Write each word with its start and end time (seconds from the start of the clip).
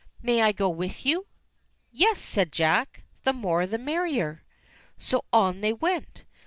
"May 0.19 0.41
I 0.41 0.51
go 0.51 0.67
with 0.67 1.05
you?" 1.05 1.27
"Yes," 1.91 2.19
said 2.21 2.51
Jack, 2.51 3.03
"the 3.23 3.33
more 3.33 3.67
the 3.67 3.77
merrier." 3.77 4.43
So 4.97 5.25
on 5.31 5.61
they 5.61 5.73
went. 5.73 6.23